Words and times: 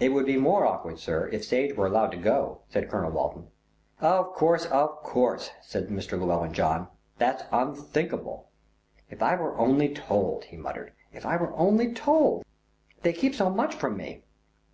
"It 0.00 0.08
would 0.14 0.24
be 0.24 0.38
more 0.38 0.64
awkward, 0.64 0.98
sir, 0.98 1.28
if 1.34 1.44
Sage 1.44 1.76
were 1.76 1.84
allowed 1.84 2.10
to 2.12 2.16
go," 2.16 2.60
said 2.70 2.88
Colonel 2.88 3.10
Walton. 3.10 3.48
"Of 4.00 4.32
course, 4.32 4.64
of 4.64 5.02
course," 5.02 5.50
said 5.60 5.88
Mr. 5.88 6.18
Llewellyn 6.18 6.54
John, 6.54 6.88
"that's 7.18 7.42
unthinkable. 7.52 8.48
If 9.10 9.22
I 9.22 9.36
were 9.36 9.54
only 9.58 9.92
told," 9.92 10.44
he 10.44 10.56
muttered, 10.56 10.94
"if 11.12 11.26
I 11.26 11.36
were 11.36 11.54
only 11.58 11.92
told. 11.92 12.42
They 13.02 13.12
keep 13.12 13.34
so 13.34 13.50
much 13.50 13.74
from 13.74 13.98
me." 13.98 14.24